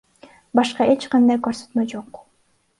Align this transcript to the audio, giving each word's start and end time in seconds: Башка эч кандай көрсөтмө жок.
Башка 0.59 0.87
эч 0.95 1.05
кандай 1.13 1.43
көрсөтмө 1.49 1.87
жок. 1.95 2.23